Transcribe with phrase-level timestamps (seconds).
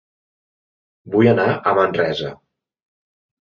[1.17, 2.35] Vull anar a Manresa